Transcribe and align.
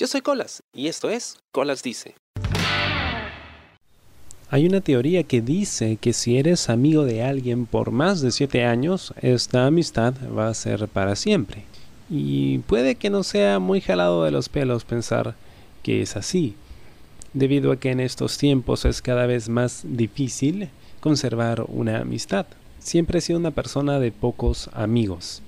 Yo 0.00 0.06
soy 0.06 0.22
Colas 0.22 0.62
y 0.72 0.88
esto 0.88 1.10
es 1.10 1.36
Colas 1.52 1.82
Dice. 1.82 2.14
Hay 4.48 4.64
una 4.64 4.80
teoría 4.80 5.24
que 5.24 5.42
dice 5.42 5.98
que 6.00 6.14
si 6.14 6.38
eres 6.38 6.70
amigo 6.70 7.04
de 7.04 7.22
alguien 7.22 7.66
por 7.66 7.90
más 7.90 8.22
de 8.22 8.30
7 8.30 8.64
años, 8.64 9.12
esta 9.20 9.66
amistad 9.66 10.14
va 10.34 10.48
a 10.48 10.54
ser 10.54 10.88
para 10.88 11.16
siempre. 11.16 11.64
Y 12.08 12.60
puede 12.60 12.94
que 12.94 13.10
no 13.10 13.22
sea 13.22 13.58
muy 13.58 13.82
jalado 13.82 14.24
de 14.24 14.30
los 14.30 14.48
pelos 14.48 14.86
pensar 14.86 15.34
que 15.82 16.00
es 16.00 16.16
así, 16.16 16.54
debido 17.34 17.70
a 17.70 17.76
que 17.76 17.90
en 17.90 18.00
estos 18.00 18.38
tiempos 18.38 18.86
es 18.86 19.02
cada 19.02 19.26
vez 19.26 19.50
más 19.50 19.82
difícil 19.84 20.70
conservar 21.00 21.62
una 21.68 21.98
amistad. 21.98 22.46
Siempre 22.78 23.18
he 23.18 23.20
sido 23.20 23.38
una 23.38 23.50
persona 23.50 23.98
de 23.98 24.12
pocos 24.12 24.70
amigos 24.72 25.42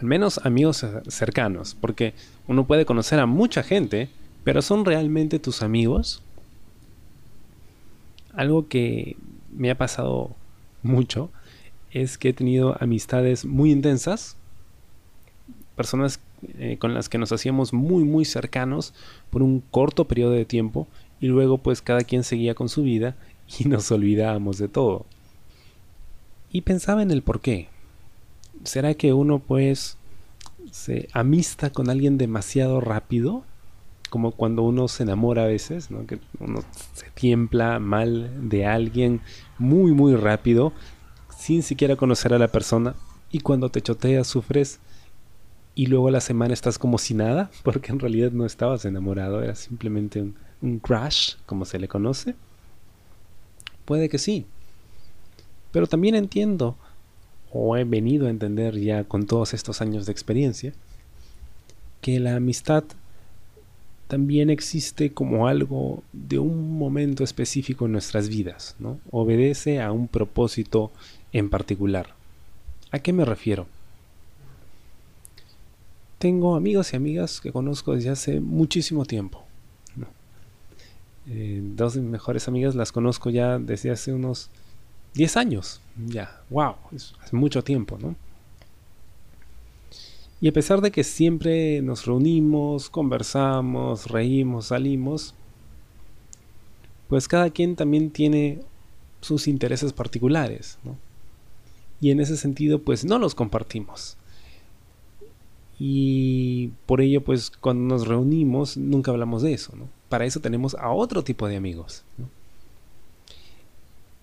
al 0.00 0.04
menos 0.06 0.38
amigos 0.44 0.84
cercanos, 1.08 1.76
porque 1.80 2.14
uno 2.46 2.66
puede 2.66 2.86
conocer 2.86 3.18
a 3.20 3.26
mucha 3.26 3.62
gente, 3.62 4.08
pero 4.44 4.62
¿son 4.62 4.84
realmente 4.84 5.38
tus 5.38 5.62
amigos? 5.62 6.22
Algo 8.34 8.68
que 8.68 9.16
me 9.52 9.70
ha 9.70 9.78
pasado 9.78 10.30
mucho 10.82 11.30
es 11.90 12.18
que 12.18 12.30
he 12.30 12.32
tenido 12.32 12.76
amistades 12.80 13.44
muy 13.44 13.72
intensas, 13.72 14.36
personas 15.74 16.20
eh, 16.58 16.76
con 16.78 16.94
las 16.94 17.08
que 17.08 17.18
nos 17.18 17.32
hacíamos 17.32 17.72
muy 17.72 18.04
muy 18.04 18.24
cercanos 18.24 18.92
por 19.30 19.42
un 19.42 19.60
corto 19.70 20.06
periodo 20.06 20.32
de 20.32 20.44
tiempo 20.44 20.86
y 21.20 21.28
luego 21.28 21.58
pues 21.58 21.80
cada 21.80 22.02
quien 22.02 22.24
seguía 22.24 22.54
con 22.54 22.68
su 22.68 22.82
vida 22.82 23.16
y 23.58 23.68
nos 23.68 23.90
olvidábamos 23.90 24.58
de 24.58 24.68
todo. 24.68 25.06
Y 26.50 26.62
pensaba 26.62 27.02
en 27.02 27.10
el 27.10 27.22
por 27.22 27.40
qué. 27.40 27.68
¿Será 28.64 28.94
que 28.94 29.12
uno 29.12 29.38
pues 29.38 29.96
se 30.70 31.08
amista 31.12 31.70
con 31.70 31.90
alguien 31.90 32.18
demasiado 32.18 32.80
rápido? 32.80 33.44
Como 34.10 34.32
cuando 34.32 34.62
uno 34.62 34.88
se 34.88 35.02
enamora 35.02 35.44
a 35.44 35.46
veces, 35.46 35.90
¿no? 35.90 36.06
Que 36.06 36.18
uno 36.38 36.60
se 36.94 37.10
tiembla 37.10 37.78
mal 37.78 38.48
de 38.48 38.66
alguien 38.66 39.20
muy 39.58 39.92
muy 39.92 40.14
rápido 40.14 40.72
sin 41.36 41.62
siquiera 41.62 41.96
conocer 41.96 42.32
a 42.34 42.38
la 42.38 42.48
persona 42.48 42.94
y 43.30 43.40
cuando 43.40 43.70
te 43.70 43.82
choteas 43.82 44.26
sufres 44.26 44.80
y 45.74 45.86
luego 45.86 46.08
a 46.08 46.12
la 46.12 46.20
semana 46.20 46.54
estás 46.54 46.78
como 46.78 46.98
si 46.98 47.14
nada 47.14 47.50
porque 47.62 47.92
en 47.92 48.00
realidad 48.00 48.32
no 48.32 48.46
estabas 48.46 48.84
enamorado, 48.84 49.42
era 49.42 49.54
simplemente 49.54 50.22
un, 50.22 50.34
un 50.62 50.78
crash 50.78 51.34
como 51.46 51.64
se 51.64 51.78
le 51.78 51.88
conoce. 51.88 52.34
Puede 53.84 54.08
que 54.08 54.18
sí. 54.18 54.46
Pero 55.70 55.86
también 55.86 56.14
entiendo 56.14 56.76
o 57.52 57.76
he 57.76 57.84
venido 57.84 58.26
a 58.26 58.30
entender 58.30 58.78
ya 58.78 59.04
con 59.04 59.26
todos 59.26 59.54
estos 59.54 59.80
años 59.80 60.06
de 60.06 60.12
experiencia, 60.12 60.72
que 62.00 62.20
la 62.20 62.36
amistad 62.36 62.84
también 64.08 64.50
existe 64.50 65.12
como 65.12 65.48
algo 65.48 66.02
de 66.12 66.38
un 66.38 66.78
momento 66.78 67.24
específico 67.24 67.86
en 67.86 67.92
nuestras 67.92 68.28
vidas, 68.28 68.76
¿no? 68.78 69.00
Obedece 69.10 69.80
a 69.80 69.90
un 69.90 70.06
propósito 70.06 70.92
en 71.32 71.50
particular. 71.50 72.14
¿A 72.92 73.00
qué 73.00 73.12
me 73.12 73.24
refiero? 73.24 73.66
Tengo 76.18 76.54
amigos 76.54 76.92
y 76.92 76.96
amigas 76.96 77.40
que 77.40 77.52
conozco 77.52 77.94
desde 77.94 78.10
hace 78.10 78.40
muchísimo 78.40 79.04
tiempo. 79.04 79.44
Eh, 81.28 81.60
dos 81.60 81.94
de 81.94 82.02
mis 82.02 82.10
mejores 82.10 82.46
amigas 82.46 82.76
las 82.76 82.92
conozco 82.92 83.30
ya 83.30 83.58
desde 83.58 83.90
hace 83.90 84.12
unos 84.12 84.48
10 85.16 85.36
años. 85.38 85.80
Ya, 86.06 86.42
wow, 86.50 86.74
es, 86.94 87.14
mucho 87.32 87.64
tiempo, 87.64 87.98
¿no? 87.98 88.14
Y 90.40 90.48
a 90.48 90.52
pesar 90.52 90.82
de 90.82 90.90
que 90.90 91.02
siempre 91.02 91.80
nos 91.80 92.04
reunimos, 92.04 92.90
conversamos, 92.90 94.10
reímos, 94.10 94.66
salimos, 94.66 95.34
pues 97.08 97.26
cada 97.26 97.48
quien 97.48 97.74
también 97.74 98.10
tiene 98.10 98.60
sus 99.22 99.48
intereses 99.48 99.94
particulares, 99.94 100.78
¿no? 100.84 100.96
Y 101.98 102.10
en 102.10 102.20
ese 102.20 102.36
sentido, 102.36 102.82
pues 102.82 103.06
no 103.06 103.18
los 103.18 103.34
compartimos. 103.34 104.18
Y 105.78 106.68
por 106.84 107.00
ello, 107.00 107.24
pues 107.24 107.50
cuando 107.50 107.94
nos 107.94 108.06
reunimos, 108.06 108.76
nunca 108.76 109.10
hablamos 109.12 109.40
de 109.40 109.54
eso, 109.54 109.74
¿no? 109.74 109.88
Para 110.10 110.26
eso 110.26 110.40
tenemos 110.40 110.74
a 110.74 110.90
otro 110.90 111.24
tipo 111.24 111.48
de 111.48 111.56
amigos, 111.56 112.04
¿no? 112.18 112.28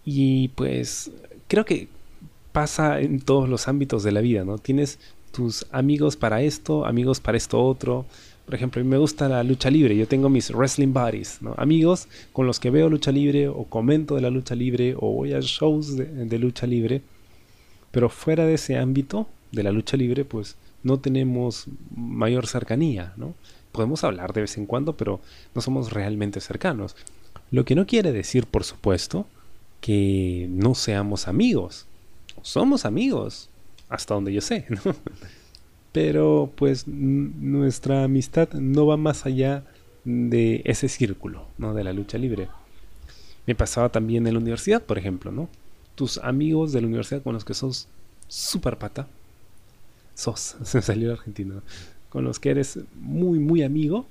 Y 0.06 0.50
pues 0.50 1.12
creo 1.47 1.66
que 1.66 1.88
pasa 2.52 3.00
en 3.02 3.19
todos 3.19 3.50
los 3.50 3.68
ámbitos 3.68 4.03
de 4.03 4.12
la 4.12 4.22
vida, 4.22 4.44
¿no? 4.46 4.58
Tienes 4.58 5.00
tus 5.31 5.66
amigos 5.72 6.16
para 6.16 6.41
esto, 6.41 6.86
amigos 6.86 7.19
para 7.19 7.38
esto 7.38 7.62
otro. 7.62 8.06
Por 8.46 8.56
ejemplo, 8.56 8.84
me 8.84 8.97
gusta 8.97 9.30
la 9.30 9.44
lucha 9.44 9.69
libre, 9.72 9.96
yo 9.96 10.08
tengo 10.08 10.30
mis 10.30 10.52
wrestling 10.52 10.94
buddies, 10.94 11.41
¿no? 11.41 11.56
Amigos 11.58 12.08
con 12.34 12.46
los 12.46 12.59
que 12.59 12.69
veo 12.69 12.90
lucha 12.90 13.12
libre 13.12 13.47
o 13.47 13.64
comento 13.66 14.16
de 14.16 14.22
la 14.22 14.30
lucha 14.30 14.56
libre 14.56 14.96
o 14.97 15.12
voy 15.12 15.34
a 15.34 15.40
shows 15.41 15.96
de, 15.96 16.06
de 16.06 16.40
lucha 16.40 16.68
libre. 16.68 17.02
Pero 17.91 18.09
fuera 18.09 18.46
de 18.46 18.56
ese 18.56 18.78
ámbito 18.78 19.28
de 19.52 19.64
la 19.64 19.72
lucha 19.72 19.97
libre, 19.97 20.25
pues 20.25 20.58
no 20.84 21.00
tenemos 21.00 21.68
mayor 21.96 22.47
cercanía, 22.47 23.14
¿no? 23.18 23.34
Podemos 23.72 24.03
hablar 24.03 24.34
de 24.34 24.41
vez 24.41 24.58
en 24.58 24.68
cuando, 24.68 24.97
pero 24.97 25.22
no 25.56 25.62
somos 25.62 25.91
realmente 25.91 26.41
cercanos. 26.41 26.96
Lo 27.50 27.66
que 27.66 27.75
no 27.75 27.88
quiere 27.88 28.12
decir, 28.12 28.46
por 28.46 28.64
supuesto, 28.64 29.25
que 29.83 30.47
no 30.49 30.75
seamos 30.75 31.27
amigos. 31.27 31.88
Somos 32.41 32.85
amigos, 32.85 33.49
hasta 33.89 34.13
donde 34.13 34.31
yo 34.31 34.39
sé. 34.39 34.66
Pero 35.91 36.49
pues 36.55 36.88
nuestra 36.88 38.05
amistad 38.05 38.47
no 38.53 38.85
va 38.85 38.95
más 38.95 39.25
allá 39.25 39.66
de 40.05 40.61
ese 40.63 40.88
círculo, 40.88 41.47
¿no? 41.57 41.73
De 41.73 41.83
la 41.83 41.91
lucha 41.91 42.17
libre. 42.17 42.47
Me 43.45 43.55
pasaba 43.55 43.89
también 43.89 44.25
en 44.25 44.35
la 44.35 44.39
universidad, 44.39 44.81
por 44.81 44.97
ejemplo, 44.97 45.33
¿no? 45.33 45.49
Tus 45.95 46.17
amigos 46.19 46.72
de 46.72 46.79
la 46.79 46.88
universidad 46.88 47.22
con 47.22 47.33
los 47.33 47.43
que 47.43 47.53
sos 47.53 47.89
super 48.29 48.77
pata, 48.77 49.09
sos, 50.16 50.55
se 50.63 50.81
salió 50.81 51.11
argentino, 51.11 51.61
con 52.07 52.23
los 52.23 52.39
que 52.39 52.51
eres 52.51 52.79
muy, 53.01 53.38
muy 53.38 53.63
amigo, 53.63 54.05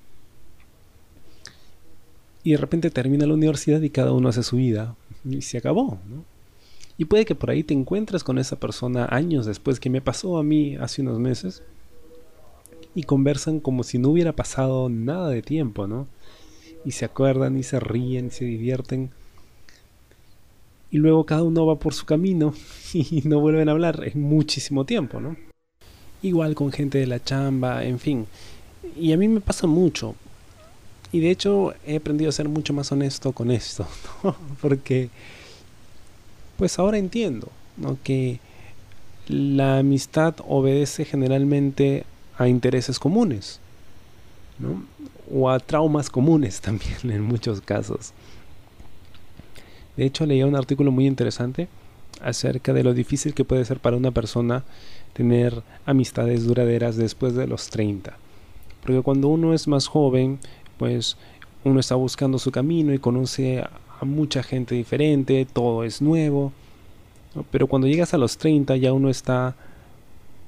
y 2.45 2.51
de 2.51 2.59
repente 2.59 2.91
termina 2.91 3.25
la 3.25 3.35
universidad 3.35 3.81
y 3.81 3.89
cada 3.89 4.13
uno 4.13 4.29
hace 4.29 4.43
su 4.43 4.57
vida, 4.57 4.97
y 5.25 5.43
se 5.43 5.59
acabó, 5.59 5.99
¿no? 6.09 6.25
Y 6.99 7.07
puede 7.07 7.25
que 7.25 7.35
por 7.35 7.51
ahí 7.51 7.63
te 7.63 7.75
encuentres 7.75 8.23
con 8.23 8.39
esa 8.39 8.57
persona 8.57 9.09
años 9.11 9.47
después, 9.47 9.81
que 9.81 9.91
me 9.91 10.01
pasó 10.01 10.39
a 10.39 10.43
mí 10.43 10.77
hace 10.77 11.03
unos 11.03 11.19
meses, 11.19 11.63
y 12.95 13.05
conversan 13.05 13.61
como 13.61 13.83
si 13.83 13.99
no 13.99 14.11
hubiera 14.11 14.33
pasado 14.33 14.89
nada 14.89 15.29
de 15.31 15.43
tiempo, 15.43 15.87
¿no? 15.87 16.07
Y 16.85 16.93
se 16.93 17.05
acuerdan 17.05 17.57
y 17.57 17.63
se 17.63 17.81
ríen 17.81 18.27
y 18.27 18.31
se 18.31 18.45
divierten. 18.45 19.11
Y 20.91 20.99
luego 20.99 21.25
cada 21.25 21.43
uno 21.43 21.65
va 21.65 21.77
por 21.77 21.95
su 21.95 22.05
camino 22.05 22.53
y 22.93 23.23
no 23.25 23.41
vuelven 23.41 23.69
a 23.69 23.73
hablar 23.73 24.03
en 24.05 24.21
muchísimo 24.21 24.85
tiempo, 24.85 25.21
¿no? 25.21 25.37
Igual 26.23 26.55
con 26.55 26.71
gente 26.71 26.99
de 26.99 27.07
la 27.07 27.23
chamba, 27.23 27.85
en 27.85 27.99
fin. 27.99 28.27
Y 28.97 29.13
a 29.13 29.17
mí 29.17 29.27
me 29.27 29.41
pasa 29.41 29.67
mucho. 29.67 30.15
Y 31.13 31.21
de 31.21 31.31
hecho 31.31 31.75
he 31.87 31.97
aprendido 31.97 32.31
a 32.31 32.33
ser 32.33 32.49
mucho 32.49 32.73
más 32.73 32.91
honesto 32.91 33.33
con 33.33 33.51
esto, 33.51 33.87
porque 34.61 35.11
pues 36.57 36.79
ahora 36.79 36.99
entiendo 36.99 37.49
que 38.03 38.41
la 39.29 39.79
amistad 39.79 40.35
obedece 40.47 41.05
generalmente 41.05 42.05
a 42.39 42.49
intereses 42.49 42.99
comunes, 42.99 43.61
o 45.33 45.51
a 45.51 45.59
traumas 45.59 46.11
comunes 46.11 46.61
también 46.63 47.11
en 47.11 47.23
muchos 47.23 47.61
casos. 47.61 48.13
De 49.97 50.07
hecho, 50.07 50.25
leía 50.25 50.47
un 50.47 50.57
artículo 50.57 50.91
muy 50.91 51.07
interesante 51.07 51.69
acerca 52.21 52.73
de 52.73 52.85
lo 52.85 52.95
difícil 52.95 53.35
que 53.35 53.45
puede 53.45 53.65
ser 53.65 53.81
para 53.81 53.97
una 53.97 54.11
persona 54.11 54.65
tener 55.13 55.63
amistades 55.85 56.45
duraderas 56.45 56.97
después 56.97 57.35
de 57.35 57.47
los 57.47 57.69
30. 57.69 58.17
Porque 58.83 59.03
cuando 59.03 59.29
uno 59.29 59.53
es 59.53 59.69
más 59.69 59.87
joven, 59.87 60.39
pues 60.83 61.17
uno 61.63 61.79
está 61.79 61.95
buscando 61.95 62.41
su 62.41 62.51
camino 62.51 62.93
y 62.93 62.99
conoce 62.99 63.61
a 63.61 64.05
mucha 64.05 64.43
gente 64.43 64.75
diferente, 64.75 65.47
todo 65.47 65.85
es 65.85 66.03
nuevo. 66.03 66.53
Pero 67.53 67.69
cuando 67.69 67.87
llegas 67.87 68.15
a 68.15 68.19
los 68.19 68.37
30 68.37 68.75
ya 68.79 68.93
uno 68.93 69.09
está 69.09 69.55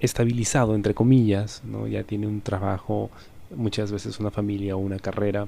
estabilizado, 0.01 0.75
entre 0.75 0.93
comillas, 0.93 1.63
¿no? 1.65 1.87
ya 1.87 2.03
tiene 2.03 2.27
un 2.27 2.41
trabajo, 2.41 3.11
muchas 3.55 3.93
veces 3.93 4.19
una 4.19 4.33
familia 4.33 4.75
o 4.75 4.81
una 4.81 4.99
carrera, 4.99 5.47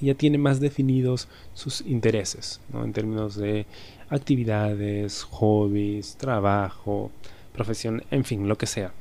y 0.00 0.06
ya 0.06 0.14
tiene 0.14 0.36
más 0.36 0.58
definidos 0.58 1.28
sus 1.54 1.80
intereses, 1.82 2.60
¿no? 2.72 2.82
en 2.82 2.92
términos 2.92 3.36
de 3.36 3.66
actividades, 4.08 5.22
hobbies, 5.30 6.16
trabajo, 6.16 7.12
profesión, 7.52 8.02
en 8.10 8.24
fin, 8.24 8.48
lo 8.48 8.58
que 8.58 8.66
sea. 8.66 8.92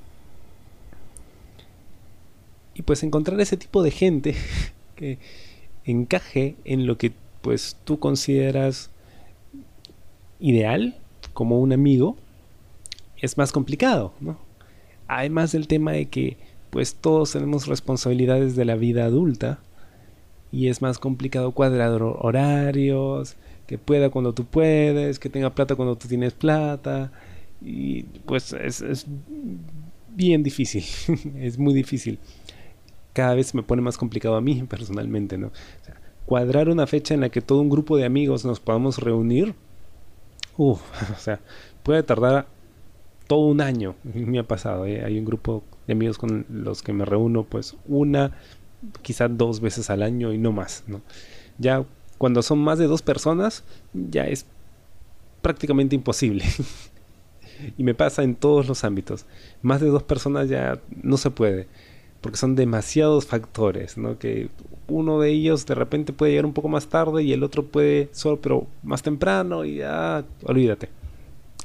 Y 2.80 2.82
pues 2.82 3.04
encontrar 3.04 3.42
ese 3.42 3.58
tipo 3.58 3.84
de 3.84 3.92
gente 3.92 4.36
que 4.96 5.20
encaje 5.84 6.56
en 6.64 6.88
lo 6.88 6.98
que 6.98 7.12
pues 7.42 7.76
tú 7.84 8.00
consideras 8.00 8.90
ideal 10.40 10.96
como 11.34 11.60
un 11.60 11.74
amigo 11.74 12.16
es 13.18 13.38
más 13.38 13.52
complicado, 13.52 14.14
¿no? 14.22 14.40
Además 15.10 15.52
del 15.52 15.68
tema 15.68 15.92
de 15.92 16.06
que 16.06 16.38
pues 16.70 16.96
todos 16.96 17.34
tenemos 17.34 17.68
responsabilidades 17.68 18.56
de 18.56 18.64
la 18.64 18.76
vida 18.76 19.04
adulta 19.04 19.60
y 20.50 20.70
es 20.70 20.82
más 20.82 21.00
complicado 21.00 21.52
cuadrar 21.52 22.02
horarios, 22.02 23.36
que 23.68 23.78
pueda 23.78 24.10
cuando 24.10 24.34
tú 24.34 24.46
puedes, 24.46 25.20
que 25.20 25.28
tenga 25.28 25.54
plata 25.54 25.76
cuando 25.76 25.98
tú 25.98 26.08
tienes 26.08 26.32
plata 26.34 27.12
y 27.62 28.04
pues 28.26 28.54
es, 28.54 29.06
bien 30.16 30.44
difícil, 30.44 30.86
es 31.42 31.58
muy 31.58 31.74
difícil. 31.74 32.20
Cada 33.20 33.36
vez 33.36 33.54
me 33.54 33.64
pone 33.64 33.82
más 33.82 33.98
complicado 33.98 34.38
a 34.38 34.42
mí 34.42 34.64
personalmente, 34.70 35.38
¿no? 35.38 35.52
cuadrar 36.26 36.70
una 36.70 36.88
fecha 36.88 37.14
en 37.14 37.20
la 37.20 37.30
que 37.30 37.42
todo 37.42 37.60
un 37.60 37.70
grupo 37.70 37.98
de 37.98 38.06
amigos 38.06 38.46
nos 38.46 38.62
podamos 38.62 39.00
reunir, 39.00 39.56
uff, 40.56 40.80
o 41.12 41.20
sea, 41.20 41.42
puede 41.84 42.02
tardar 42.04 42.48
todo 43.28 43.40
un 43.40 43.60
año. 43.60 43.96
Me 44.06 44.40
ha 44.40 44.44
pasado, 44.44 44.86
¿eh? 44.86 45.04
hay 45.04 45.20
un 45.20 45.26
grupo 45.26 45.64
de 45.86 45.94
amigos 45.94 46.18
con 46.18 46.46
los 46.48 46.82
que 46.82 46.94
me 46.94 47.04
reúno 47.04 47.44
pues 47.44 47.76
una, 47.90 48.38
quizás 49.02 49.30
dos 49.38 49.60
veces 49.60 49.90
al 49.90 50.02
año 50.02 50.32
y 50.32 50.38
no 50.38 50.54
más, 50.54 50.86
¿no? 50.88 51.02
Ya 51.58 51.84
cuando 52.18 52.42
son 52.42 52.60
más 52.60 52.80
de 52.80 52.88
dos 52.88 53.02
personas, 53.02 53.66
ya 53.94 54.28
es 54.28 54.46
prácticamente 55.42 55.94
imposible. 55.94 56.46
y 57.78 57.84
me 57.84 57.96
pasa 57.96 58.24
en 58.24 58.36
todos 58.36 58.66
los 58.66 58.86
ámbitos. 58.86 59.26
Más 59.62 59.82
de 59.82 59.88
dos 59.88 60.04
personas 60.04 60.48
ya 60.48 60.80
no 61.02 61.18
se 61.18 61.32
puede, 61.32 61.68
porque 62.22 62.38
son 62.38 62.56
demasiados 62.56 63.26
factores, 63.26 63.98
¿no? 63.98 64.20
Que 64.20 64.50
uno 64.88 65.20
de 65.20 65.30
ellos 65.30 65.66
de 65.66 65.76
repente 65.76 66.14
puede 66.14 66.32
llegar 66.32 66.46
un 66.46 66.54
poco 66.54 66.68
más 66.68 66.88
tarde 66.88 67.24
y 67.24 67.34
el 67.34 67.44
otro 67.44 67.66
puede 67.66 68.10
solo, 68.12 68.40
pero 68.42 68.68
más 68.84 69.02
temprano 69.02 69.64
y 69.66 69.78
ya, 69.78 70.26
olvídate. 70.44 70.90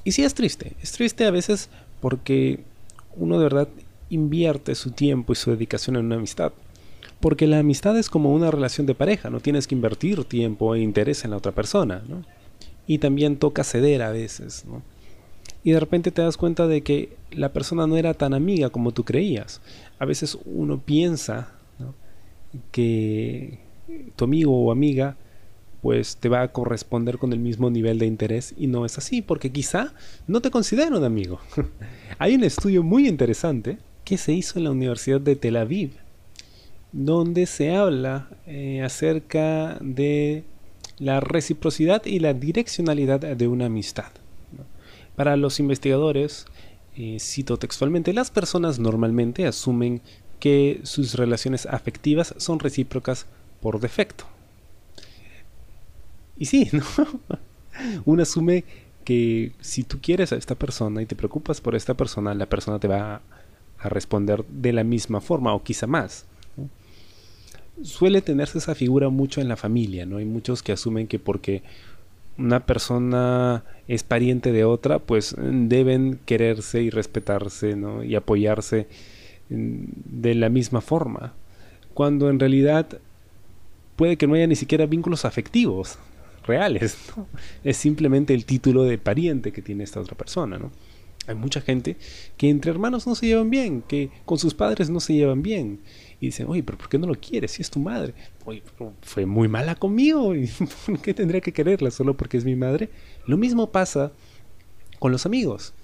Y 0.04 0.12
sí 0.12 0.22
es 0.22 0.34
triste, 0.34 0.72
es 0.82 0.92
triste 0.92 1.24
a 1.24 1.30
veces 1.30 1.70
porque 2.00 2.60
uno 3.16 3.38
de 3.38 3.44
verdad 3.44 3.68
invierte 4.10 4.74
su 4.74 4.90
tiempo 4.90 5.32
y 5.32 5.36
su 5.36 5.50
dedicación 5.50 5.96
en 5.96 6.06
una 6.06 6.16
amistad. 6.16 6.52
Porque 7.20 7.46
la 7.46 7.58
amistad 7.58 7.98
es 7.98 8.10
como 8.10 8.34
una 8.34 8.50
relación 8.50 8.86
de 8.86 8.94
pareja, 8.94 9.30
no 9.30 9.40
tienes 9.40 9.66
que 9.66 9.74
invertir 9.74 10.24
tiempo 10.24 10.74
e 10.74 10.80
interés 10.80 11.24
en 11.24 11.30
la 11.30 11.38
otra 11.38 11.52
persona, 11.52 12.02
¿no? 12.06 12.22
Y 12.86 12.98
también 12.98 13.38
toca 13.38 13.64
ceder 13.64 14.02
a 14.02 14.10
veces, 14.10 14.66
¿no? 14.66 14.82
Y 15.64 15.72
de 15.72 15.80
repente 15.80 16.10
te 16.10 16.22
das 16.22 16.36
cuenta 16.36 16.66
de 16.66 16.82
que 16.82 17.16
la 17.32 17.52
persona 17.52 17.86
no 17.86 17.96
era 17.96 18.14
tan 18.14 18.34
amiga 18.34 18.68
como 18.70 18.92
tú 18.92 19.02
creías. 19.04 19.62
A 19.98 20.04
veces 20.04 20.38
uno 20.44 20.80
piensa 20.80 21.52
que 22.70 23.58
tu 24.14 24.24
amigo 24.24 24.56
o 24.56 24.70
amiga 24.70 25.16
pues 25.84 26.16
te 26.16 26.30
va 26.30 26.40
a 26.40 26.48
corresponder 26.48 27.18
con 27.18 27.34
el 27.34 27.40
mismo 27.40 27.68
nivel 27.68 27.98
de 27.98 28.06
interés 28.06 28.54
y 28.56 28.68
no 28.68 28.86
es 28.86 28.96
así, 28.96 29.20
porque 29.20 29.52
quizá 29.52 29.92
no 30.26 30.40
te 30.40 30.50
considera 30.50 30.96
un 30.96 31.04
amigo. 31.04 31.40
Hay 32.18 32.34
un 32.34 32.42
estudio 32.42 32.82
muy 32.82 33.06
interesante 33.06 33.76
que 34.02 34.16
se 34.16 34.32
hizo 34.32 34.58
en 34.58 34.64
la 34.64 34.70
Universidad 34.70 35.20
de 35.20 35.36
Tel 35.36 35.56
Aviv, 35.56 35.92
donde 36.92 37.44
se 37.44 37.74
habla 37.74 38.30
eh, 38.46 38.80
acerca 38.82 39.76
de 39.82 40.44
la 40.98 41.20
reciprocidad 41.20 42.06
y 42.06 42.18
la 42.18 42.32
direccionalidad 42.32 43.20
de 43.20 43.46
una 43.46 43.66
amistad. 43.66 44.10
Para 45.16 45.36
los 45.36 45.60
investigadores, 45.60 46.46
eh, 46.96 47.18
cito 47.20 47.56
textualmente, 47.56 48.12
las 48.12 48.30
personas 48.30 48.78
normalmente 48.78 49.46
asumen 49.46 50.00
que 50.40 50.80
sus 50.82 51.14
relaciones 51.14 51.66
afectivas 51.66 52.34
son 52.36 52.58
recíprocas 52.58 53.26
por 53.60 53.80
defecto. 53.80 54.26
Y 56.36 56.46
sí, 56.46 56.68
¿no? 56.72 56.84
Uno 58.04 58.22
asume 58.22 58.64
que 59.04 59.52
si 59.60 59.84
tú 59.84 59.98
quieres 60.00 60.32
a 60.32 60.36
esta 60.36 60.54
persona 60.54 61.02
y 61.02 61.06
te 61.06 61.16
preocupas 61.16 61.60
por 61.60 61.74
esta 61.74 61.94
persona, 61.94 62.34
la 62.34 62.46
persona 62.46 62.78
te 62.78 62.88
va 62.88 63.20
a 63.78 63.88
responder 63.88 64.44
de 64.48 64.72
la 64.72 64.84
misma 64.84 65.20
forma 65.20 65.54
o 65.54 65.62
quizá 65.62 65.86
más. 65.86 66.26
Suele 67.82 68.22
tenerse 68.22 68.58
esa 68.58 68.74
figura 68.74 69.08
mucho 69.08 69.40
en 69.40 69.48
la 69.48 69.56
familia, 69.56 70.06
¿no? 70.06 70.18
Hay 70.18 70.24
muchos 70.24 70.62
que 70.62 70.72
asumen 70.72 71.06
que 71.06 71.18
porque 71.18 71.62
una 72.38 72.66
persona 72.66 73.64
es 73.86 74.02
pariente 74.02 74.52
de 74.52 74.64
otra, 74.64 74.98
pues 74.98 75.34
deben 75.38 76.18
quererse 76.24 76.82
y 76.82 76.90
respetarse, 76.90 77.76
¿no? 77.76 78.02
Y 78.02 78.14
apoyarse 78.14 78.86
de 79.48 80.34
la 80.34 80.48
misma 80.48 80.80
forma, 80.80 81.34
cuando 81.92 82.30
en 82.30 82.40
realidad 82.40 82.98
puede 83.96 84.16
que 84.16 84.26
no 84.26 84.34
haya 84.34 84.46
ni 84.46 84.56
siquiera 84.56 84.86
vínculos 84.86 85.24
afectivos 85.24 85.98
reales, 86.46 86.98
es 87.64 87.76
simplemente 87.76 88.34
el 88.34 88.44
título 88.44 88.84
de 88.84 88.98
pariente 88.98 89.52
que 89.52 89.62
tiene 89.62 89.84
esta 89.84 90.00
otra 90.00 90.16
persona. 90.16 90.58
¿no? 90.58 90.70
Hay 91.26 91.34
mucha 91.34 91.60
gente 91.60 91.96
que 92.36 92.50
entre 92.50 92.70
hermanos 92.70 93.06
no 93.06 93.14
se 93.14 93.26
llevan 93.26 93.50
bien, 93.50 93.82
que 93.82 94.10
con 94.24 94.38
sus 94.38 94.54
padres 94.54 94.90
no 94.90 95.00
se 95.00 95.14
llevan 95.14 95.42
bien. 95.42 95.80
Y 96.20 96.26
dicen, 96.26 96.46
oye, 96.48 96.62
pero 96.62 96.78
¿por 96.78 96.88
qué 96.88 96.98
no 96.98 97.06
lo 97.06 97.14
quieres? 97.14 97.52
Si 97.52 97.62
es 97.62 97.70
tu 97.70 97.80
madre. 97.80 98.14
Oye, 98.44 98.62
fue 99.02 99.26
muy 99.26 99.48
mala 99.48 99.74
conmigo. 99.74 100.34
¿Y 100.34 100.48
¿Por 100.86 101.00
qué 101.00 101.14
tendría 101.14 101.40
que 101.40 101.52
quererla 101.52 101.90
solo 101.90 102.16
porque 102.16 102.36
es 102.36 102.44
mi 102.44 102.56
madre? 102.56 102.90
Lo 103.26 103.36
mismo 103.36 103.70
pasa 103.70 104.12
con 104.98 105.12
los 105.12 105.26
amigos. 105.26 105.74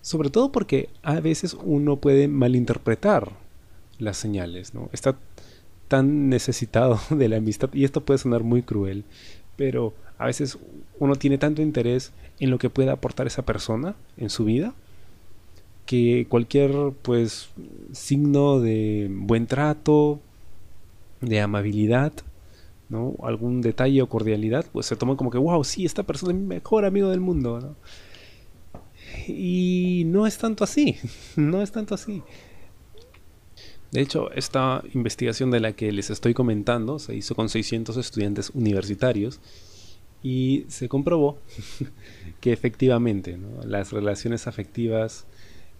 Sobre 0.00 0.28
todo 0.28 0.52
porque 0.52 0.90
a 1.02 1.20
veces 1.20 1.56
uno 1.64 1.96
puede 1.96 2.28
malinterpretar 2.28 3.32
las 3.98 4.18
señales, 4.18 4.74
¿no? 4.74 4.90
Está 4.92 5.16
tan 5.88 6.28
necesitado 6.28 7.00
de 7.10 7.28
la 7.28 7.36
amistad, 7.36 7.70
y 7.72 7.84
esto 7.84 8.04
puede 8.04 8.18
sonar 8.18 8.42
muy 8.42 8.62
cruel, 8.62 9.04
pero 9.56 9.94
a 10.18 10.26
veces 10.26 10.58
uno 10.98 11.16
tiene 11.16 11.38
tanto 11.38 11.62
interés 11.62 12.12
en 12.38 12.50
lo 12.50 12.58
que 12.58 12.70
pueda 12.70 12.92
aportar 12.92 13.26
esa 13.26 13.42
persona 13.42 13.94
en 14.16 14.30
su 14.30 14.44
vida, 14.44 14.74
que 15.86 16.26
cualquier 16.28 16.92
pues 17.02 17.50
signo 17.92 18.60
de 18.60 19.08
buen 19.10 19.46
trato, 19.46 20.20
de 21.20 21.40
amabilidad, 21.40 22.12
¿no? 22.88 23.14
algún 23.22 23.60
detalle 23.60 24.02
o 24.02 24.08
cordialidad, 24.08 24.66
pues 24.72 24.86
se 24.86 24.96
toma 24.96 25.16
como 25.16 25.30
que, 25.30 25.38
wow, 25.38 25.62
sí, 25.64 25.84
esta 25.84 26.02
persona 26.02 26.32
es 26.32 26.38
mi 26.38 26.46
mejor 26.46 26.84
amigo 26.84 27.10
del 27.10 27.20
mundo. 27.20 27.60
¿no? 27.60 27.76
Y 29.26 30.04
no 30.06 30.26
es 30.26 30.38
tanto 30.38 30.64
así, 30.64 30.96
no 31.36 31.62
es 31.62 31.72
tanto 31.72 31.94
así. 31.94 32.22
De 33.90 34.00
hecho, 34.00 34.32
esta 34.32 34.82
investigación 34.92 35.52
de 35.52 35.60
la 35.60 35.72
que 35.72 35.92
les 35.92 36.10
estoy 36.10 36.34
comentando 36.34 36.98
se 36.98 37.14
hizo 37.14 37.36
con 37.36 37.48
600 37.48 37.96
estudiantes 37.96 38.50
universitarios 38.50 39.40
y 40.24 40.64
se 40.68 40.88
comprobó 40.88 41.38
que 42.40 42.52
efectivamente 42.52 43.38
las 43.64 43.92
relaciones 43.92 44.48
afectivas 44.48 45.26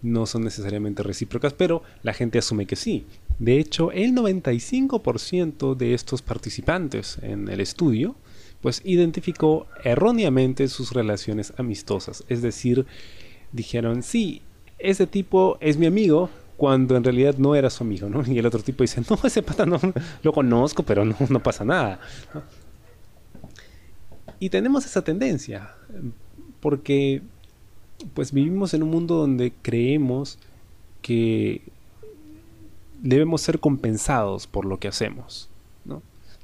no 0.03 0.27
son 0.27 0.43
necesariamente 0.43 1.01
recíprocas, 1.01 1.53
pero 1.53 1.81
la 2.03 2.13
gente 2.13 2.37
asume 2.37 2.67
que 2.67 2.75
sí. 2.75 3.05
De 3.39 3.59
hecho, 3.59 3.91
el 3.91 4.13
95% 4.13 5.75
de 5.75 5.95
estos 5.95 6.21
participantes 6.21 7.17
en 7.23 7.49
el 7.49 7.59
estudio 7.59 8.15
pues 8.61 8.81
identificó 8.85 9.67
erróneamente 9.83 10.67
sus 10.67 10.93
relaciones 10.93 11.53
amistosas, 11.57 12.23
es 12.29 12.41
decir, 12.41 12.85
dijeron, 13.51 14.01
sí, 14.01 14.41
ese 14.79 15.07
tipo 15.07 15.57
es 15.59 15.77
mi 15.77 15.85
amigo, 15.85 16.29
cuando 16.57 16.95
en 16.95 17.03
realidad 17.03 17.35
no 17.37 17.53
era 17.55 17.69
su 17.69 17.83
amigo, 17.83 18.09
¿no? 18.09 18.23
Y 18.27 18.37
el 18.37 18.45
otro 18.45 18.61
tipo 18.61 18.83
dice, 18.83 19.01
no, 19.09 19.19
ese 19.23 19.41
pata 19.41 19.65
no 19.65 19.79
lo 20.23 20.33
conozco, 20.33 20.83
pero 20.83 21.03
no, 21.03 21.15
no 21.29 21.43
pasa 21.43 21.65
nada. 21.65 21.99
Y 24.39 24.49
tenemos 24.49 24.85
esa 24.85 25.03
tendencia, 25.03 25.75
porque 26.59 27.21
pues 28.13 28.31
vivimos 28.31 28.73
en 28.73 28.83
un 28.83 28.89
mundo 28.89 29.15
donde 29.15 29.53
creemos 29.61 30.37
que 31.01 31.61
debemos 33.01 33.41
ser 33.41 33.59
compensados 33.59 34.47
por 34.47 34.65
lo 34.65 34.79
que 34.79 34.87
hacemos. 34.87 35.49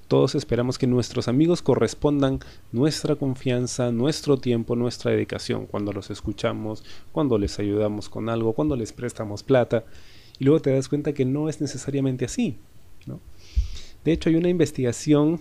Todos 0.07 0.35
esperamos 0.35 0.77
que 0.77 0.87
nuestros 0.87 1.29
amigos 1.29 1.61
correspondan 1.61 2.39
nuestra 2.73 3.15
confianza, 3.15 3.93
nuestro 3.93 4.35
tiempo, 4.35 4.75
nuestra 4.75 5.11
dedicación 5.11 5.67
cuando 5.67 5.93
los 5.93 6.09
escuchamos, 6.11 6.83
cuando 7.13 7.37
les 7.37 7.59
ayudamos 7.59 8.09
con 8.09 8.27
algo, 8.27 8.51
cuando 8.51 8.75
les 8.75 8.91
prestamos 8.91 9.41
plata. 9.41 9.85
Y 10.37 10.43
luego 10.43 10.61
te 10.61 10.71
das 10.71 10.89
cuenta 10.89 11.13
que 11.13 11.23
no 11.23 11.47
es 11.47 11.61
necesariamente 11.61 12.25
así. 12.25 12.57
De 14.03 14.11
hecho, 14.11 14.27
hay 14.27 14.35
una 14.35 14.49
investigación 14.49 15.39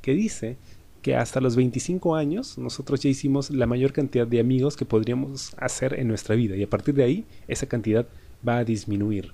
que 0.00 0.14
dice 0.14 0.56
que 1.02 1.16
hasta 1.16 1.40
los 1.40 1.56
25 1.56 2.14
años 2.14 2.58
nosotros 2.58 3.00
ya 3.00 3.10
hicimos 3.10 3.50
la 3.50 3.66
mayor 3.66 3.92
cantidad 3.92 4.26
de 4.26 4.40
amigos 4.40 4.76
que 4.76 4.84
podríamos 4.84 5.52
hacer 5.56 5.98
en 5.98 6.08
nuestra 6.08 6.34
vida 6.36 6.56
y 6.56 6.62
a 6.62 6.70
partir 6.70 6.94
de 6.94 7.04
ahí 7.04 7.24
esa 7.48 7.66
cantidad 7.66 8.06
va 8.46 8.58
a 8.58 8.64
disminuir. 8.64 9.32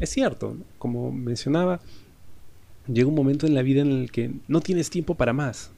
Es 0.00 0.10
cierto, 0.10 0.56
como 0.78 1.12
mencionaba, 1.12 1.80
llega 2.86 3.08
un 3.08 3.14
momento 3.14 3.46
en 3.46 3.54
la 3.54 3.62
vida 3.62 3.82
en 3.82 3.92
el 3.92 4.10
que 4.10 4.32
no 4.48 4.60
tienes 4.60 4.90
tiempo 4.90 5.14
para 5.14 5.32
más. 5.32 5.70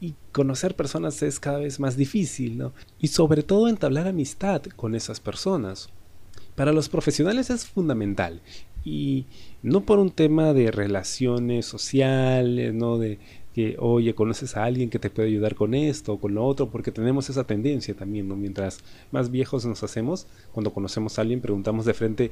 Y 0.00 0.14
conocer 0.32 0.74
personas 0.74 1.22
es 1.22 1.38
cada 1.40 1.58
vez 1.58 1.78
más 1.78 1.96
difícil, 1.96 2.56
¿no? 2.56 2.72
Y 3.00 3.08
sobre 3.08 3.42
todo 3.42 3.68
entablar 3.68 4.08
amistad 4.08 4.62
con 4.76 4.94
esas 4.94 5.20
personas. 5.20 5.90
Para 6.60 6.74
los 6.74 6.90
profesionales 6.90 7.48
es 7.48 7.64
fundamental. 7.64 8.42
Y 8.84 9.24
no 9.62 9.80
por 9.80 9.98
un 9.98 10.10
tema 10.10 10.52
de 10.52 10.70
relaciones 10.70 11.64
sociales, 11.64 12.74
¿no? 12.74 12.98
De, 12.98 13.18
que, 13.54 13.76
oye, 13.78 14.14
conoces 14.14 14.58
a 14.58 14.64
alguien 14.64 14.90
que 14.90 14.98
te 14.98 15.08
puede 15.08 15.28
ayudar 15.28 15.54
con 15.54 15.72
esto 15.72 16.12
o 16.12 16.20
con 16.20 16.34
lo 16.34 16.44
otro, 16.44 16.68
porque 16.68 16.92
tenemos 16.92 17.30
esa 17.30 17.44
tendencia 17.44 17.94
también, 17.94 18.28
¿no? 18.28 18.36
Mientras 18.36 18.80
más 19.10 19.30
viejos 19.30 19.64
nos 19.64 19.82
hacemos, 19.82 20.26
cuando 20.52 20.70
conocemos 20.70 21.18
a 21.18 21.22
alguien, 21.22 21.40
preguntamos 21.40 21.86
de 21.86 21.94
frente 21.94 22.30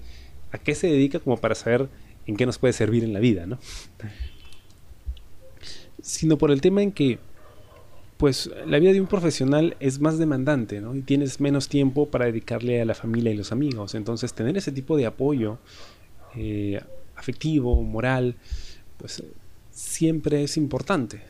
a 0.51 0.59
qué 0.59 0.75
se 0.75 0.89
dedica 0.89 1.21
como 1.21 1.39
para 1.39 1.55
saber 1.55 1.89
en 2.27 2.37
qué 2.37 2.45
nos 2.45 2.59
puede 2.59 2.75
servir 2.75 3.05
en 3.05 3.15
la 3.15 3.21
vida, 3.21 3.47
¿no? 3.47 3.59
Sino 6.03 6.37
por 6.37 6.51
el 6.51 6.61
tema 6.61 6.83
en 6.83 6.93
que, 6.93 7.19
pues, 8.19 8.51
la 8.67 8.79
vida 8.79 8.93
de 8.93 9.01
un 9.01 9.07
profesional 9.07 9.77
es 9.81 10.01
más 10.01 10.19
demandante, 10.19 10.81
¿no? 10.81 10.95
Y 10.95 11.03
tienes 11.03 11.41
menos 11.41 11.69
tiempo 11.69 12.07
para 12.07 12.27
dedicarle 12.27 12.83
a 12.83 12.85
la 12.85 12.95
familia 12.95 13.33
y 13.33 13.37
los 13.37 13.53
amigos. 13.53 13.95
Entonces, 13.95 14.35
tener 14.35 14.57
ese 14.57 14.73
tipo 14.73 14.97
de 14.97 15.07
apoyo 15.07 15.59
eh, 16.35 16.81
afectivo, 17.17 17.81
moral, 17.83 18.35
pues 18.97 19.23
siempre 19.71 20.43
es 20.43 20.57
importante. 20.57 21.23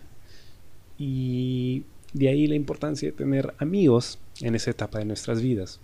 Y 0.99 1.85
de 2.13 2.29
ahí 2.29 2.47
la 2.47 2.55
importancia 2.55 3.11
de 3.11 3.17
tener 3.17 3.55
amigos 3.59 4.19
en 4.41 4.55
esa 4.55 4.71
etapa 4.71 4.99
de 4.99 5.05
nuestras 5.05 5.43
vidas. 5.43 5.81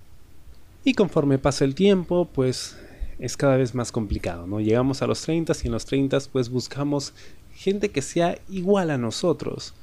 Y 0.84 0.94
conforme 0.94 1.38
pasa 1.38 1.64
el 1.64 1.74
tiempo, 1.74 2.28
pues 2.32 2.76
es 3.18 3.36
cada 3.36 3.56
vez 3.56 3.74
más 3.74 3.92
complicado, 3.92 4.46
¿no? 4.46 4.60
Llegamos 4.60 5.02
a 5.02 5.06
los 5.06 5.22
30 5.22 5.52
y 5.62 5.66
en 5.66 5.72
los 5.72 5.86
30 5.86 6.18
pues 6.32 6.48
buscamos 6.48 7.12
gente 7.54 7.90
que 7.90 8.02
sea 8.02 8.38
igual 8.48 8.90
a 8.90 8.98
nosotros. 8.98 9.74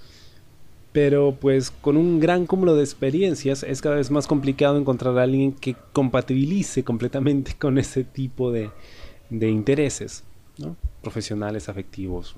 Pero 0.92 1.38
pues 1.40 1.72
con 1.72 1.96
un 1.96 2.20
gran 2.20 2.46
cúmulo 2.46 2.76
de 2.76 2.84
experiencias 2.84 3.64
es 3.64 3.82
cada 3.82 3.96
vez 3.96 4.12
más 4.12 4.28
complicado 4.28 4.78
encontrar 4.78 5.18
a 5.18 5.24
alguien 5.24 5.54
que 5.54 5.76
compatibilice 5.94 6.84
completamente 6.84 7.56
con 7.58 7.78
ese 7.78 8.04
tipo 8.04 8.52
de, 8.52 8.70
de 9.30 9.50
intereses 9.50 10.24
profesionales, 11.02 11.70
afectivos, 11.70 12.36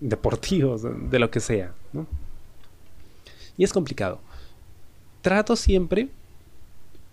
deportivos, 0.00 0.82
de 0.82 1.18
lo 1.18 1.30
que 1.30 1.40
sea. 1.40 1.72
Y 3.56 3.64
es 3.64 3.72
complicado. 3.72 4.20
Trato 5.22 5.56
siempre, 5.56 6.08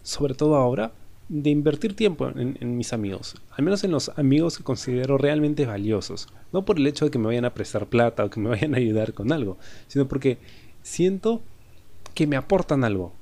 sobre 0.02 0.34
todo 0.34 0.56
ahora, 0.56 0.92
de 1.34 1.50
invertir 1.50 1.96
tiempo 1.96 2.30
en, 2.30 2.78
mis 2.78 2.94
amigos, 2.94 3.34
al 3.50 3.64
menos 3.64 3.84
en 3.84 3.90
los 3.90 4.10
amigos 4.20 4.56
que 4.56 4.64
considero 4.64 5.18
realmente 5.18 5.66
valiosos, 5.66 6.28
no 6.52 6.64
por 6.64 6.78
el 6.78 6.86
hecho 6.86 7.06
de 7.06 7.12
que 7.12 7.18
me 7.18 7.26
vayan 7.26 7.46
a 7.46 7.56
prestar 7.56 7.88
plata 7.88 8.24
o 8.24 8.30
que 8.30 8.40
me 8.40 8.50
vayan 8.52 8.76
a 8.76 8.78
ayudar 8.78 9.16
con 9.16 9.32
algo, 9.32 9.58
sino 9.88 10.08
porque 10.08 10.38
siento 10.84 11.42
que 12.14 12.28
me 12.28 12.36
aportan 12.36 12.84
algo, 12.84 13.14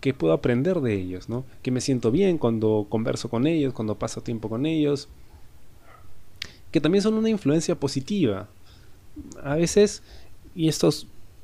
que 0.00 0.12
puedo 0.12 0.32
aprender 0.32 0.80
de 0.80 0.94
ellos, 0.94 1.28
¿no? 1.28 1.44
Que 1.62 1.70
me 1.70 1.80
siento 1.80 2.10
bien 2.10 2.38
cuando 2.38 2.86
converso 2.88 3.28
con 3.28 3.46
ellos, 3.46 3.72
cuando 3.72 3.94
paso 3.94 4.20
tiempo 4.20 4.48
con 4.48 4.66
ellos, 4.66 5.08
que 6.72 6.80
también 6.80 7.02
son 7.02 7.14
una 7.14 7.30
influencia 7.30 7.76
positiva. 7.76 8.48
A 9.44 9.54
veces, 9.54 10.02
y 10.56 10.68
esto 10.68 10.90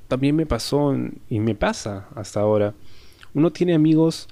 también 0.08 0.34
me 0.34 0.44
pasó 0.44 0.92
y 1.30 1.38
me 1.38 1.54
pasa 1.54 2.08
hasta 2.16 2.40
ahora, 2.40 2.74
uno 3.32 3.52
tiene 3.52 3.74
amigos 3.74 4.28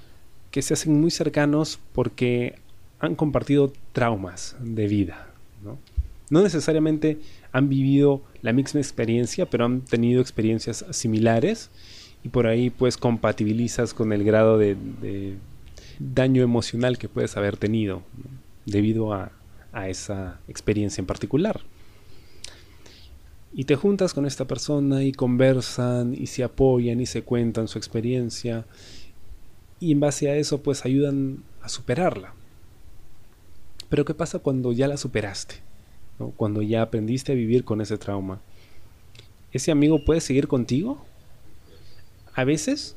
que 0.55 0.61
se 0.61 0.73
hacen 0.73 1.01
muy 1.01 1.11
cercanos 1.11 1.81
porque 1.91 2.55
han 2.99 3.15
compartido 3.15 3.73
traumas 3.91 4.55
de 4.61 4.87
vida. 4.87 5.27
¿no? 5.61 6.41
necesariamente 6.41 7.19
han 7.51 7.67
vivido 7.67 8.21
la 8.41 8.53
misma 8.53 8.79
experiencia, 8.79 9.49
pero 9.49 9.65
han 9.65 9.81
tenido 9.81 10.21
experiencias 10.21 10.85
similares 10.91 11.71
y 12.23 12.29
por 12.29 12.47
ahí 12.47 12.69
pues 12.69 12.95
compatibilizas 12.95 13.93
con 13.93 14.13
el 14.13 14.23
grado 14.23 14.57
de, 14.57 14.77
daño 15.99 16.41
emocional 16.41 16.97
que 16.97 17.09
puedes 17.09 17.35
haber 17.35 17.57
tenido 17.57 18.01
debido 18.65 19.11
a 19.11 19.89
esa 19.89 20.39
experiencia 20.47 21.01
en 21.01 21.05
particular. 21.05 21.59
Y 23.53 23.65
te 23.65 23.75
juntas 23.75 24.13
con 24.13 24.25
esta 24.25 24.45
persona 24.45 25.03
y 25.03 25.11
conversan 25.11 26.15
y 26.17 26.27
se 26.27 26.45
apoyan 26.45 27.01
y 27.01 27.05
se 27.05 27.23
cuentan 27.23 27.67
su 27.67 27.77
experiencia 27.77 28.65
y 29.79 29.91
en 29.91 29.99
base 29.99 30.29
a 30.29 30.35
eso 30.35 30.61
pues 30.61 30.85
ayudan 30.85 31.43
a 31.61 31.69
superarla. 31.69 32.33
Pero 33.89 34.05
¿qué 34.05 34.13
pasa 34.13 34.39
cuando 34.39 34.71
ya 34.71 34.87
la 34.87 34.97
superaste? 34.97 35.55
Cuando 36.37 36.61
ya 36.61 36.81
aprendiste 36.81 37.31
a 37.31 37.35
vivir 37.35 37.65
con 37.65 37.81
ese 37.81 37.97
trauma. 37.97 38.41
¿Ese 39.51 39.71
amigo 39.71 40.03
puede 40.03 40.21
seguir 40.21 40.47
contigo? 40.47 41.05
A 42.33 42.43
veces 42.43 42.95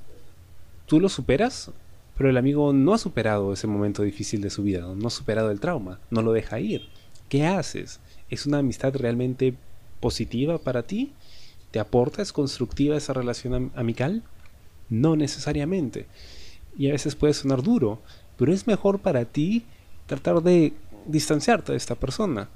tú 0.87 1.01
lo 1.01 1.09
superas 1.09 1.73
pero 2.19 2.31
el 2.31 2.37
amigo 2.37 2.73
no 2.73 2.95
ha 2.95 2.99
superado 2.99 3.53
ese 3.53 3.69
momento 3.69 4.03
difícil 4.03 4.41
de 4.41 4.51
su 4.51 4.65
vida, 4.65 4.81
no, 4.81 5.07
ha 5.07 5.11
superado 5.11 5.53
el 5.53 5.61
trauma, 5.61 6.01
no 6.11 6.21
lo 6.21 6.33
deja 6.33 6.59
ir. 6.59 6.89
¿Qué 7.29 7.47
haces? 7.47 8.01
¿Es 8.29 8.45
una 8.45 8.59
amistad 8.59 8.93
realmente 8.97 9.55
positiva 10.01 10.59
para 10.59 10.83
ti? 10.83 11.13
¿Te 11.71 11.79
aporta? 11.79 12.21
¿Es 12.21 12.33
constructiva 12.33 12.97
esa 12.97 13.13
relación 13.13 13.71
amical? 13.77 14.25
No 14.91 15.15
necesariamente. 15.15 16.07
Y 16.79 16.89
a 16.89 16.93
veces 16.93 17.15
puede 17.17 17.35
sonar 17.35 17.63
duro, 17.63 18.01
pero 18.39 18.53
es 18.53 18.67
mejor 18.67 19.01
para 19.01 19.25
ti 19.25 19.65
tratar 20.07 20.43
de 20.43 20.73
distanciarte 21.07 21.73
de 21.73 21.79
esta 21.79 21.97
persona, 21.97 22.49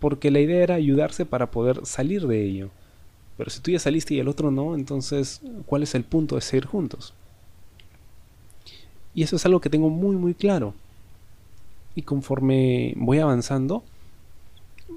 porque 0.00 0.30
la 0.30 0.40
idea 0.40 0.62
era 0.62 0.74
ayudarse 0.74 1.26
para 1.26 1.50
poder 1.50 1.84
salir 1.84 2.26
de 2.26 2.44
ello. 2.44 2.70
Pero 3.36 3.50
si 3.50 3.60
tú 3.60 3.70
ya 3.70 3.78
saliste 3.78 4.14
y 4.14 4.20
el 4.20 4.28
otro 4.28 4.50
no, 4.50 4.74
entonces, 4.74 5.40
¿cuál 5.66 5.82
es 5.82 5.94
el 5.94 6.04
punto 6.04 6.34
de 6.34 6.40
seguir 6.40 6.66
juntos? 6.66 7.14
Y 9.14 9.22
eso 9.22 9.36
es 9.36 9.44
algo 9.46 9.60
que 9.60 9.70
tengo 9.70 9.90
muy 9.90 10.16
muy 10.16 10.34
claro. 10.34 10.74
Y 11.94 12.02
conforme 12.02 12.94
voy 12.96 13.18
avanzando, 13.18 13.84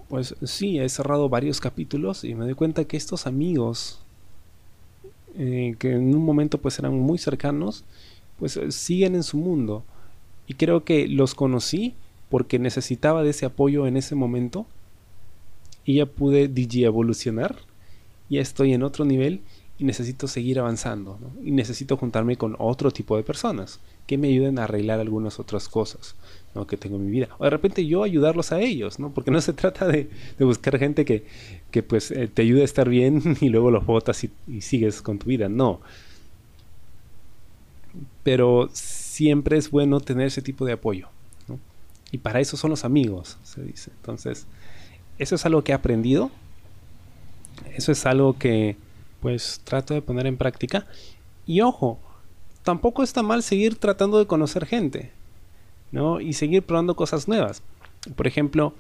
pues 0.08 0.36
sí, 0.44 0.80
he 0.80 0.88
cerrado 0.90 1.30
varios 1.30 1.60
capítulos 1.60 2.24
y 2.24 2.36
me 2.36 2.46
doy 2.46 2.54
cuenta 2.54 2.86
que 2.86 2.98
estos 2.98 3.28
amigos, 3.28 4.00
eh, 5.38 5.76
que 5.80 5.92
en 5.92 6.16
un 6.16 6.24
momento 6.24 6.58
pues 6.58 6.80
eran 6.80 6.98
muy 6.98 7.18
cercanos, 7.18 7.84
pues 8.40 8.58
eh, 8.58 8.72
siguen 8.72 9.16
en 9.16 9.24
su 9.24 9.38
mundo. 9.38 9.84
Y 10.48 10.56
creo 10.56 10.84
que 10.84 11.08
los 11.08 11.36
conocí 11.36 11.96
porque 12.30 12.60
necesitaba 12.60 13.24
de 13.24 13.32
ese 13.32 13.46
apoyo 13.46 13.88
en 13.88 13.98
ese 13.98 14.16
momento. 14.16 14.66
Y 15.86 15.96
ya 15.96 16.06
pude 16.06 16.48
digi 16.48 16.84
evolucionar. 16.84 17.56
Ya 18.30 18.42
estoy 18.42 18.74
en 18.74 18.84
otro 18.84 19.06
nivel 19.06 19.42
y 19.78 19.84
necesito 19.84 20.28
seguir 20.28 20.60
avanzando. 20.60 21.20
Y 21.44 21.52
necesito 21.52 21.98
juntarme 21.98 22.38
con 22.38 22.56
otro 22.60 22.92
tipo 22.92 23.18
de 23.18 23.24
personas 23.24 23.80
que 24.08 24.18
me 24.18 24.28
ayuden 24.28 24.60
a 24.60 24.64
arreglar 24.64 25.00
algunas 25.00 25.40
otras 25.40 25.68
cosas 25.68 26.16
que 26.64 26.78
tengo 26.78 26.96
en 26.96 27.06
mi 27.06 27.12
vida. 27.12 27.28
O 27.38 27.44
de 27.44 27.50
repente 27.50 27.86
yo 27.86 28.04
ayudarlos 28.04 28.54
a 28.54 28.62
ellos, 28.62 28.98
¿no? 28.98 29.14
Porque 29.14 29.32
no 29.32 29.42
se 29.42 29.52
trata 29.52 29.86
de, 29.88 30.10
buscar 30.40 30.80
gente 30.80 31.04
que, 31.04 31.26
que 31.70 31.84
pues 31.84 32.12
eh, 32.12 32.30
te 32.34 32.44
ayude 32.44 32.62
a 32.62 32.66
estar 32.66 32.88
bien 32.88 33.22
y 33.42 33.50
luego 33.50 33.72
los 33.72 33.86
botas 33.86 34.24
y, 34.24 34.62
sigues 34.62 35.02
con 35.02 35.20
tu 35.20 35.26
vida. 35.26 35.50
No. 35.50 35.82
Pero 38.24 38.70
siempre 38.74 39.58
es 39.58 39.72
bueno 39.72 40.00
tener 40.00 40.28
ese 40.28 40.42
tipo 40.42 40.66
de 40.66 40.74
apoyo. 40.74 41.08
Y 42.12 42.18
para 42.20 42.40
eso 42.40 42.56
son 42.56 42.70
los 42.70 42.86
amigos, 42.86 43.38
se 43.44 43.62
dice. 43.62 43.92
Entonces, 43.98 44.48
eso 45.18 45.36
es 45.36 45.46
algo 45.46 45.64
que 45.64 45.72
he 45.72 45.76
aprendido. 45.76 46.32
Eso 47.76 47.92
es 47.92 48.06
algo 48.06 48.38
que 48.38 48.78
pues 49.20 49.62
trato 49.64 49.94
de 49.94 50.02
poner 50.02 50.28
en 50.28 50.38
práctica. 50.38 50.86
Y 51.46 51.62
ojo, 51.62 52.00
tampoco 52.64 53.04
está 53.04 53.24
mal 53.24 53.44
seguir 53.44 53.76
tratando 53.78 54.20
de 54.20 54.28
conocer 54.28 54.66
gente, 54.66 55.12
¿no? 55.92 56.22
Y 56.22 56.34
seguir 56.34 56.64
probando 56.64 56.96
cosas 56.96 57.28
nuevas. 57.28 57.64
Por 58.16 58.28
ejemplo, 58.28 58.74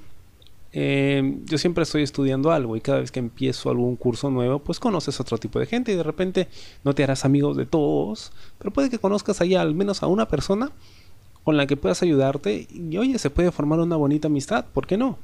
eh, 0.78 1.38
yo 1.46 1.58
siempre 1.58 1.84
estoy 1.84 2.04
estudiando 2.04 2.52
algo 2.52 2.76
y 2.76 2.82
cada 2.82 3.00
vez 3.00 3.10
que 3.10 3.20
empiezo 3.20 3.70
algún 3.70 3.96
curso 3.96 4.30
nuevo, 4.30 4.60
pues 4.60 4.78
conoces 4.78 5.22
otro 5.22 5.38
tipo 5.38 5.58
de 5.58 5.68
gente 5.68 5.94
y 5.94 5.96
de 5.96 6.04
repente 6.04 6.50
no 6.84 6.94
te 6.94 7.02
harás 7.02 7.24
amigos 7.24 7.56
de 7.56 7.66
todos, 7.66 8.34
pero 8.58 8.74
puede 8.74 8.90
que 8.90 9.00
conozcas 9.00 9.40
allá 9.40 9.62
al 9.62 9.74
menos 9.74 10.04
a 10.04 10.08
una 10.08 10.28
persona 10.28 10.74
con 11.46 11.56
la 11.56 11.66
que 11.66 11.78
puedas 11.78 12.04
ayudarte 12.04 12.68
y 12.70 12.98
oye, 12.98 13.18
se 13.20 13.30
puede 13.30 13.54
formar 13.54 13.80
una 13.80 13.96
bonita 13.96 14.28
amistad, 14.28 14.66
¿por 14.74 14.86
qué 14.86 14.98
no? 14.98 15.18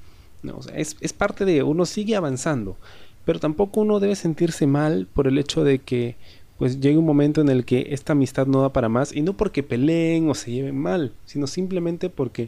es, 0.73 0.95
es 1.01 1.11
parte 1.11 1.43
de 1.43 1.63
uno 1.63 1.85
sigue 1.85 2.15
avanzando, 2.15 2.77
pero 3.25 3.41
tampoco 3.41 3.81
uno 3.81 3.99
debe 3.99 4.15
sentirse 4.15 4.67
mal 4.67 5.05
por 5.13 5.27
el 5.27 5.37
hecho 5.37 5.65
de 5.65 5.79
que 5.79 6.15
pues 6.59 6.79
llega 6.79 6.97
un 6.97 7.05
momento 7.05 7.41
en 7.41 7.49
el 7.49 7.65
que 7.65 7.87
esta 7.89 8.13
amistad 8.13 8.47
no 8.47 8.61
da 8.61 8.71
para 8.71 8.87
más 8.87 9.13
y 9.13 9.21
no 9.21 9.33
porque 9.33 9.63
peleen 9.63 10.29
o 10.29 10.33
se 10.33 10.51
lleven 10.51 10.77
mal, 10.77 11.11
sino 11.25 11.45
simplemente 11.45 12.09
porque 12.09 12.47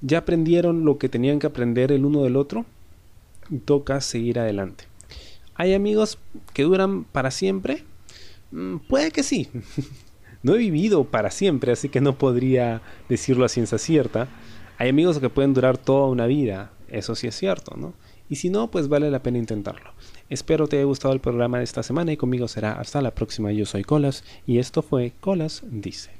ya 0.00 0.18
aprendieron 0.18 0.84
lo 0.84 0.98
que 0.98 1.08
tenían 1.08 1.38
que 1.38 1.46
aprender 1.46 1.92
el 1.92 2.04
uno 2.04 2.22
del 2.22 2.36
otro 2.36 2.64
toca 3.64 4.00
seguir 4.00 4.38
adelante. 4.38 4.84
¿Hay 5.54 5.74
amigos 5.74 6.18
que 6.54 6.62
duran 6.62 7.04
para 7.04 7.30
siempre? 7.30 7.84
Mm, 8.52 8.76
puede 8.88 9.10
que 9.10 9.22
sí. 9.22 9.48
no 10.42 10.54
he 10.54 10.58
vivido 10.58 11.04
para 11.04 11.30
siempre, 11.30 11.72
así 11.72 11.88
que 11.88 12.00
no 12.00 12.16
podría 12.16 12.80
decirlo 13.08 13.44
a 13.44 13.48
ciencia 13.48 13.78
cierta. 13.78 14.28
Hay 14.78 14.88
amigos 14.88 15.18
que 15.18 15.28
pueden 15.28 15.52
durar 15.52 15.76
toda 15.76 16.08
una 16.08 16.26
vida, 16.26 16.70
eso 16.88 17.14
sí 17.14 17.26
es 17.26 17.36
cierto, 17.36 17.76
¿no? 17.76 17.92
Y 18.30 18.36
si 18.36 18.48
no, 18.48 18.70
pues 18.70 18.88
vale 18.88 19.10
la 19.10 19.22
pena 19.22 19.38
intentarlo. 19.38 19.90
Espero 20.30 20.68
te 20.68 20.76
haya 20.76 20.84
gustado 20.86 21.12
el 21.12 21.20
programa 21.20 21.58
de 21.58 21.64
esta 21.64 21.82
semana 21.82 22.12
y 22.12 22.16
conmigo 22.16 22.46
será 22.46 22.72
hasta 22.74 23.02
la 23.02 23.10
próxima. 23.10 23.50
Yo 23.50 23.66
soy 23.66 23.82
Colas 23.82 24.24
y 24.46 24.58
esto 24.58 24.82
fue 24.82 25.12
Colas 25.20 25.64
Dice. 25.68 26.19